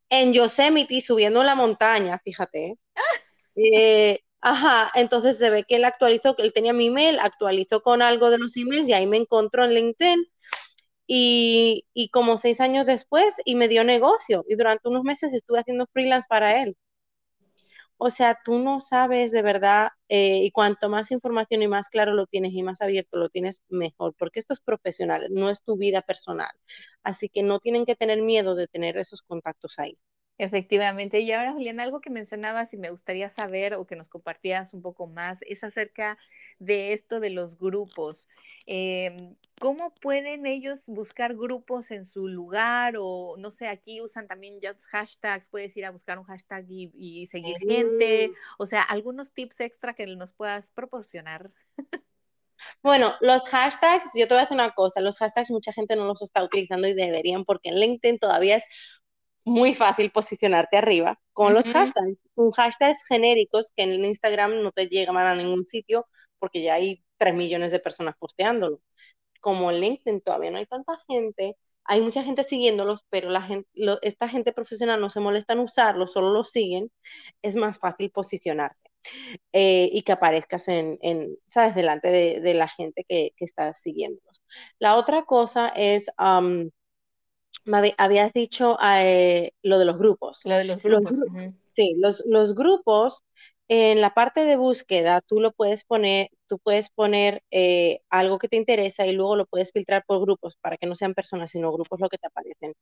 [0.09, 2.77] en Yosemite subiendo la montaña, fíjate.
[3.59, 8.01] Eh, Ajá, entonces se ve que él actualizó, que él tenía mi email, actualizó con
[8.01, 10.25] algo de los emails y ahí me encontró en LinkedIn.
[11.07, 14.45] Y, y como seis años después, y me dio negocio.
[14.49, 16.77] Y durante unos meses estuve haciendo freelance para él.
[17.97, 22.13] O sea, tú no sabes de verdad, eh, y cuanto más información y más claro
[22.13, 25.77] lo tienes y más abierto lo tienes, mejor, porque esto es profesional, no es tu
[25.77, 26.51] vida personal.
[27.03, 29.97] Así que no tienen que tener miedo de tener esos contactos ahí.
[30.39, 31.19] Efectivamente.
[31.21, 34.83] Y ahora, Julián, algo que mencionabas y me gustaría saber o que nos compartías un
[34.83, 36.19] poco más es acerca
[36.59, 38.27] de esto de los grupos.
[38.67, 42.95] Em, ¿Cómo pueden ellos buscar grupos en su lugar?
[42.99, 47.25] O no sé, aquí usan también ya hashtags, puedes ir a buscar un hashtag y,
[47.27, 48.29] seguir gente.
[48.29, 48.33] Mm.
[48.59, 51.51] O sea, algunos tips extra que nos puedas proporcionar.
[52.81, 56.05] Bueno, los hashtags, yo te voy a decir una cosa, los hashtags mucha gente no
[56.05, 58.65] los está utilizando y deberían porque en LinkedIn todavía es
[59.47, 62.27] muy fácil posicionarte arriba con los hashtags.
[62.35, 66.05] Un hashtags genéricos que en Instagram no te llegan a ningún sitio
[66.37, 68.81] porque ya hay 3 millones de personas posteándolo.
[69.39, 71.55] Como en LinkedIn todavía no hay tanta gente,
[71.85, 73.69] hay mucha gente siguiéndolos, pero la gente,
[74.01, 76.91] esta gente profesional no se molesta en usarlo, solo lo siguen,
[77.41, 78.91] es más fácil posicionarte
[79.53, 84.43] eh, y que aparezcas en, en ¿sabes?, delante de, la gente que, que, está siguiéndolos.
[84.79, 86.11] La otra cosa es
[87.67, 90.41] me habías dicho eh, lo de los grupos.
[90.45, 91.19] Lo de los grupos.
[91.75, 93.23] Sí, los, los, grupos,
[93.67, 98.47] en la parte de búsqueda, tú lo puedes poner, tú puedes poner eh, algo que
[98.47, 101.71] te interesa y luego lo puedes filtrar por grupos para que no sean personas, sino
[101.71, 102.73] grupos lo que te aparecen.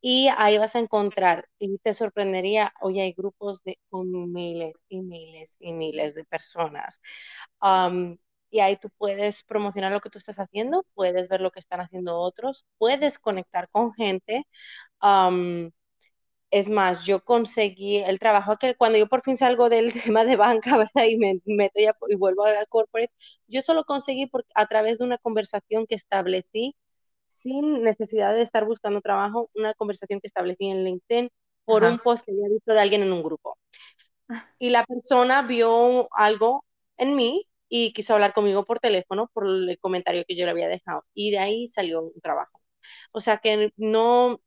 [0.00, 5.56] Y ahí vas a encontrar, y te sorprendería, hoy hay grupos de miles y miles
[5.60, 7.00] y miles de personas
[8.54, 11.80] y ahí tú puedes promocionar lo que tú estás haciendo, puedes ver lo que están
[11.80, 14.46] haciendo otros, puedes conectar con gente.
[16.50, 20.36] es más, yo conseguí el trabajo que cuando yo por fin salgo del tema de
[20.36, 21.04] banca, ¿verdad?
[21.08, 23.12] Y me meto ya y vuelvo a corporate,
[23.48, 26.76] yo solo conseguí por, a través de una conversación que establecí
[27.26, 31.30] sin necesidad de estar buscando trabajo, una conversación que establecí en LinkedIn
[31.64, 33.58] por un post que había visto de alguien en un grupo.
[34.28, 34.48] Ah.
[34.60, 36.64] Y la persona vio algo
[36.98, 40.68] en mí y quiso hablar conmigo por teléfono por el comentario que yo le había
[40.68, 41.04] dejado.
[41.12, 42.60] Y de ahí salió un trabajo.
[43.12, 44.40] O sea que no,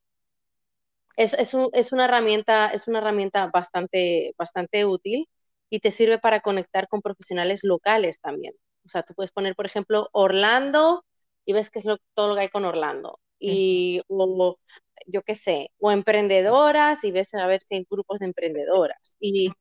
[1.17, 5.27] es, es, es, una herramienta, es una herramienta bastante, bastante útil
[5.69, 8.53] y te sirve para conectar con profesionales locales también.
[8.85, 11.03] O sea, tú puedes poner, por ejemplo, Orlando
[11.45, 13.19] y ves que es todo lo que hay con Orlando.
[13.39, 14.57] Y o,
[15.05, 19.17] yo qué sé, o emprendedoras y ves a ver si hay grupos de emprendedoras.
[19.19, 19.51] Y,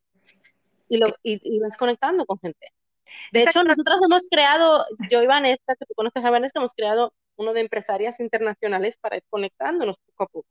[0.88, 2.75] y, lo, y vas conectando con gente.
[3.32, 7.12] De hecho, nosotros hemos creado, yo y Vanessa, que tú conoces a Vanessa, hemos creado
[7.36, 10.48] uno de empresarias internacionales para ir conectándonos poco a poco.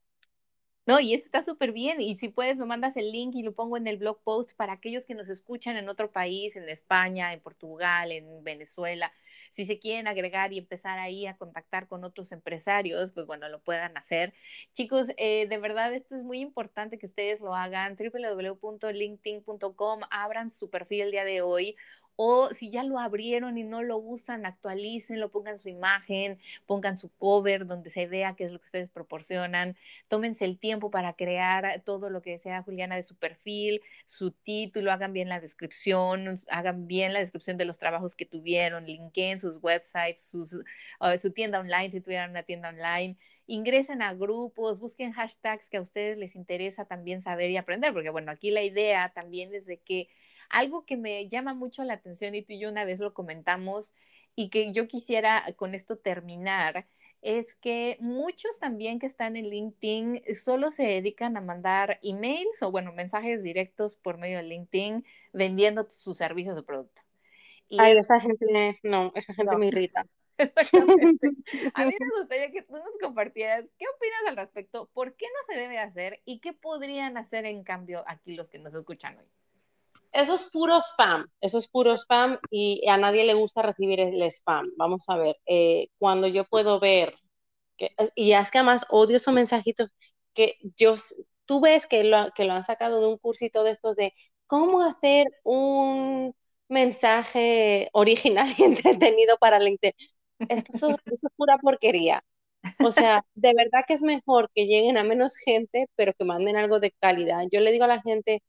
[0.88, 2.00] No, y eso está súper bien.
[2.00, 4.74] Y si puedes, me mandas el link y lo pongo en el blog post para
[4.74, 9.12] aquellos que nos escuchan en otro país, en España, en Portugal, en Venezuela.
[9.54, 13.64] Si se quieren agregar y empezar ahí a contactar con otros empresarios, pues bueno, lo
[13.64, 14.36] puedan hacer.
[14.76, 17.98] Chicos, eh, de verdad, esto es muy importante que ustedes lo hagan.
[17.98, 21.76] www.linkedin.com, abran su perfil el día de hoy
[22.16, 27.10] o si ya lo abrieron y no lo usan, actualícenlo, pongan su imagen, pongan su
[27.18, 29.76] cover donde se vea qué es lo que ustedes proporcionan,
[30.08, 34.92] tómense el tiempo para crear todo lo que sea Juliana de su perfil, su título,
[34.92, 39.62] hagan bien la descripción, hagan bien la descripción de los trabajos que tuvieron, linken sus
[39.62, 40.58] websites, sus,
[41.00, 45.78] ah, su tienda online, si tuvieran una tienda online ingresen a grupos, busquen hashtags que
[45.78, 49.66] a ustedes les interesa también saber y aprender, porque bueno, aquí la idea también es
[49.66, 50.10] de que
[50.56, 53.92] algo que me llama mucho la atención y tú y yo una vez lo comentamos
[54.36, 56.88] y que yo quisiera con esto terminar
[57.22, 62.72] es que muchos también que están en LinkedIn solo se dedican a mandar emails o,
[62.72, 67.02] bueno, mensajes directos por medio de LinkedIn vendiendo sus servicios o producto.
[67.78, 70.06] Ay, esa gente, no, esa gente me irrita.
[70.38, 71.32] Exactamente.
[71.74, 75.54] A mí me gustaría que tú nos compartieras qué opinas al respecto, por qué no
[75.54, 79.26] se debe hacer y qué podrían hacer en cambio aquí los que nos escuchan hoy.
[80.12, 84.22] Eso es puro spam, eso es puro spam y a nadie le gusta recibir el
[84.24, 84.72] spam.
[84.78, 87.16] Vamos a ver, eh, cuando yo puedo ver,
[88.16, 89.92] y es que además odio esos mensajitos
[90.34, 90.96] que yo,
[91.46, 94.14] tú ves que lo, que lo han sacado de un cursito de estos de
[94.48, 96.34] cómo hacer un
[96.70, 99.94] mensaje original y entretenido para LinkedIn.
[100.48, 102.24] Eso, eso es pura porquería.
[102.82, 106.58] O sea, de verdad que es mejor que lleguen a menos gente, pero que manden
[106.58, 107.44] algo de calidad.
[107.52, 108.44] Yo le digo a la gente,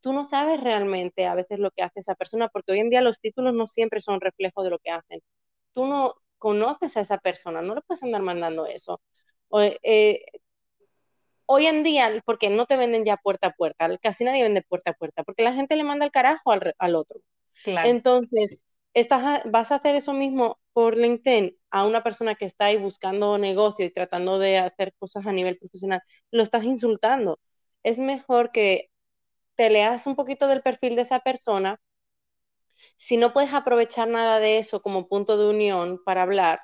[0.00, 3.00] tú no sabes realmente a veces lo que hace esa persona, porque hoy en día
[3.00, 5.20] los títulos no siempre son reflejo de lo que hacen.
[5.72, 9.00] Tú no conoces a esa persona, no le puedes andar mandando eso.
[9.82, 10.24] Eh,
[11.46, 14.92] hoy en día, porque no te venden ya puerta a puerta, casi nadie vende puerta
[14.92, 17.20] a puerta, porque la gente le manda el carajo al, otro.
[17.64, 18.64] Entonces,
[18.94, 23.38] estás, vas a hacer eso mismo por LinkedIn a una persona que está ahí buscando
[23.38, 27.38] negocio y tratando de hacer cosas a nivel profesional, lo estás insultando.
[27.82, 28.90] Es mejor que
[29.56, 31.80] te leas un poquito del perfil de esa persona.
[32.96, 36.60] Si no puedes aprovechar nada de eso como punto de unión para hablar,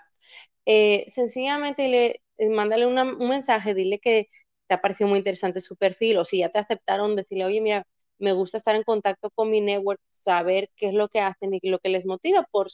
[0.66, 4.28] eh, sencillamente le, eh, mándale un mensaje, dile que
[4.68, 7.86] te ha parecido muy interesante su perfil o si ya te aceptaron, decirle, oye, mira,
[8.18, 11.70] me gusta estar en contacto con mi network, saber qué es lo que hacen y
[11.70, 12.68] lo que les motiva por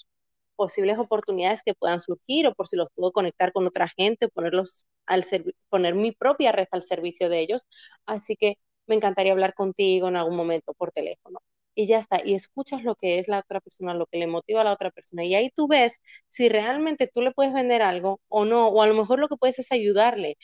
[0.56, 4.86] posibles oportunidades que puedan surgir o por si los puedo conectar con otra gente, ponerlos
[5.06, 5.24] al
[5.68, 7.66] poner mi propia red al servicio de ellos.
[8.06, 11.40] Así que me encantaría hablar contigo en algún momento por teléfono.
[11.76, 14.60] Y ya está, y escuchas lo que es la otra persona, lo que le motiva
[14.60, 15.24] a la otra persona.
[15.24, 18.86] Y ahí tú ves si realmente tú le puedes vender algo o no, o a
[18.86, 20.36] lo mejor lo que puedes es ayudarle.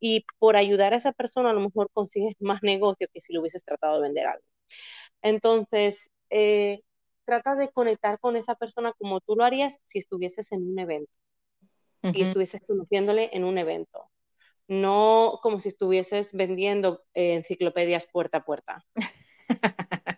[0.00, 3.40] Y por ayudar a esa persona a lo mejor consigues más negocio que si le
[3.40, 4.44] hubieses tratado de vender algo.
[5.22, 6.80] Entonces, eh,
[7.24, 11.12] trata de conectar con esa persona como tú lo harías si estuvieses en un evento
[12.02, 14.10] y estuvieses conociéndole en un evento
[14.68, 18.84] no como si estuvieses vendiendo enciclopedias puerta a puerta.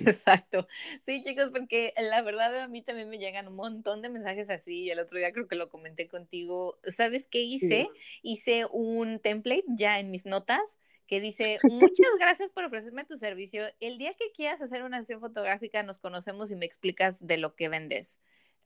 [0.00, 0.66] Exacto.
[1.02, 4.90] Sí, chicos, porque la verdad a mí también me llegan un montón de mensajes así.
[4.90, 6.78] El otro día creo que lo comenté contigo.
[6.96, 7.88] ¿Sabes qué hice?
[8.22, 13.64] Hice un template ya en mis notas que dice, muchas gracias por ofrecerme tu servicio.
[13.80, 17.54] El día que quieras hacer una sesión fotográfica, nos conocemos y me explicas de lo
[17.54, 18.18] que vendes.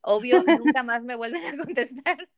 [0.09, 2.29] Obvio, nunca más me vuelven a contestar.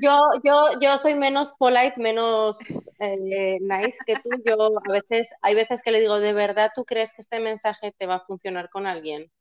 [0.00, 2.56] yo, yo, yo soy menos polite, menos
[3.00, 4.30] eh, nice que tú.
[4.44, 7.92] Yo a veces, hay veces que le digo, ¿de verdad tú crees que este mensaje
[7.98, 9.32] te va a funcionar con alguien?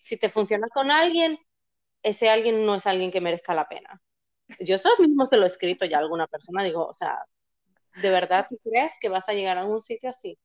[0.00, 1.38] Si te funciona con alguien,
[2.02, 4.00] ese alguien no es alguien que merezca la pena.
[4.60, 7.22] Yo eso mismo se lo he escrito ya a alguna persona, digo, o sea,
[8.00, 10.38] ¿de verdad tú crees que vas a llegar a algún sitio así?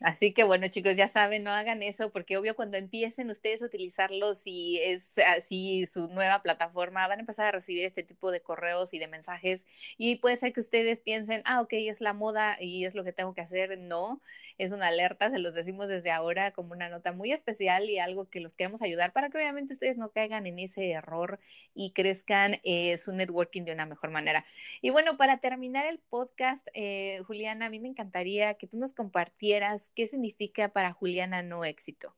[0.00, 3.66] Así que bueno, chicos, ya saben, no hagan eso porque obvio cuando empiecen ustedes a
[3.66, 8.40] utilizarlos y es así su nueva plataforma, van a empezar a recibir este tipo de
[8.40, 9.66] correos y de mensajes
[9.98, 13.12] y puede ser que ustedes piensen, ah, ok, es la moda y es lo que
[13.12, 13.78] tengo que hacer.
[13.78, 14.20] No,
[14.58, 18.28] es una alerta, se los decimos desde ahora como una nota muy especial y algo
[18.28, 21.40] que los queremos ayudar para que obviamente ustedes no caigan en ese error
[21.74, 24.44] y crezcan eh, su networking de una mejor manera.
[24.80, 28.92] Y bueno, para terminar el podcast, eh, Juliana, a mí me encantaría que tú nos
[29.24, 32.14] compartieras qué significa para Juliana no éxito.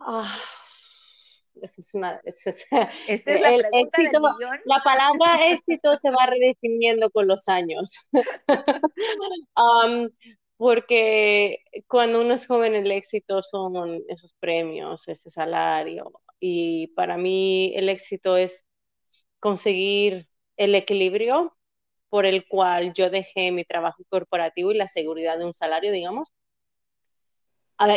[0.00, 0.36] Ah,
[1.62, 2.50] esa es una, Esta
[3.32, 4.20] es la, el éxito,
[4.64, 7.92] la palabra éxito se va redefiniendo con los años.
[9.56, 10.10] Um,
[10.56, 11.58] porque
[11.88, 16.12] cuando uno es joven el éxito son esos premios, ese salario.
[16.40, 18.64] Y para mí el éxito es
[19.38, 21.56] conseguir el equilibrio
[22.14, 26.32] por el cual yo dejé mi trabajo corporativo y la seguridad de un salario, digamos,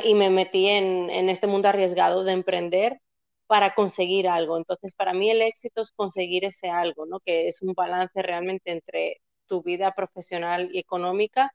[0.03, 2.99] y me metí en, este mundo arriesgado de emprender
[3.45, 4.57] para conseguir algo.
[4.57, 7.19] Entonces, para mí el éxito es conseguir ese algo, ¿no?
[7.19, 11.51] Que es un balance realmente entre tu vida profesional y económica,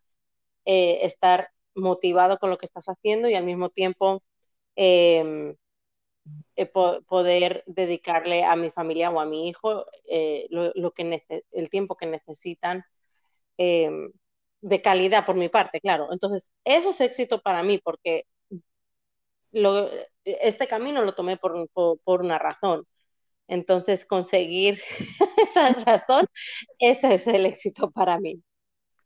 [0.64, 4.22] eh, estar motivado con lo que estás haciendo y al mismo tiempo
[4.76, 5.56] em,
[6.56, 11.96] eh, poder dedicarle a mi familia o a mi hijo eh, lo, que el tiempo
[11.96, 12.84] que necesitan
[13.56, 14.12] em,
[14.60, 16.08] de calidad por mi parte, claro.
[16.12, 18.26] Entonces, eso es éxito para mí porque
[20.24, 21.68] este camino lo tomé por,
[22.20, 22.86] una razón.
[23.48, 24.80] Entonces, conseguir
[25.38, 26.26] esa razón,
[26.78, 28.42] ese es el éxito para mí.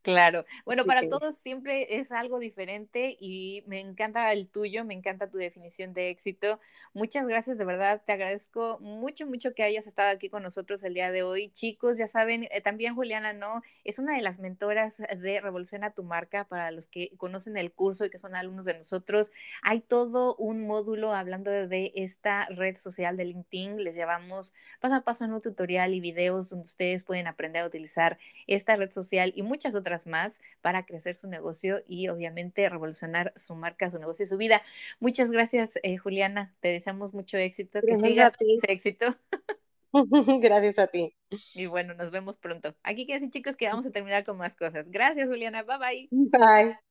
[0.07, 0.45] Claro.
[0.65, 5.37] Bueno, para todos siempre es algo diferente y me encanta el tuyo, me encanta tu
[5.37, 6.61] definición de éxito.
[6.95, 10.95] Muchas gracias, de verdad, te agradezco mucho, mucho que hayas estado aquí con nosotros el
[10.95, 11.51] día de hoy.
[11.55, 13.63] Chicos, ya saben, eh, también Juliana, ¿no?
[13.83, 17.73] Es una de las mentoras de Revolución a tu marca para los que conocen el
[17.73, 19.33] curso y que son alumnos de nosotros.
[19.63, 23.83] Hay todo un módulo hablando de esta red social de LinkedIn.
[23.83, 27.67] Les llevamos paso a paso en un tutorial y videos donde ustedes pueden aprender a
[27.67, 33.33] utilizar esta red social y muchas otras más para crecer su negocio y obviamente revolucionar
[33.37, 34.63] su marca, su negocio y su vida.
[34.99, 36.53] Muchas gracias, eh, Juliana.
[36.59, 37.81] Te deseamos mucho éxito.
[37.81, 39.17] Que sigas ese éxito.
[40.41, 41.15] Gracias a ti.
[41.55, 42.75] Y bueno, nos vemos pronto.
[42.83, 44.91] Aquí quédense chicos que vamos a terminar con más cosas.
[44.91, 45.63] Gracias, Juliana.
[45.63, 46.09] Bye bye.
[46.11, 46.86] Bye.